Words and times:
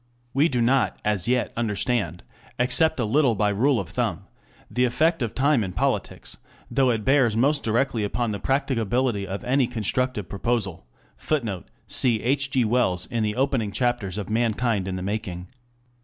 We 0.33 0.49
do 0.49 0.61
not, 0.63 0.99
as 1.05 1.27
yet, 1.27 1.53
understand, 1.55 2.23
except 2.57 2.99
a 2.99 3.05
little 3.05 3.35
by 3.35 3.49
rule 3.49 3.79
of 3.79 3.89
thumb, 3.89 4.23
the 4.67 4.83
element 4.85 5.21
of 5.21 5.35
time 5.35 5.63
in 5.63 5.73
politics, 5.73 6.37
though 6.71 6.89
it 6.89 7.05
bears 7.05 7.37
most 7.37 7.61
directly 7.61 8.03
upon 8.03 8.31
the 8.31 8.39
practicability 8.39 9.27
of 9.27 9.43
any 9.43 9.67
constructive 9.67 10.27
proposal. 10.27 10.87
[Footnote: 11.17 11.67
Cf. 11.87 12.19
H. 12.23 12.49
G. 12.49 12.65
Wells 12.65 13.05
in 13.05 13.21
the 13.21 13.35
opening 13.35 13.71
chapters 13.71 14.17
of 14.17 14.25
_Mankind 14.25 14.87
in 14.87 14.95
the 14.95 15.03
Making. 15.03 15.49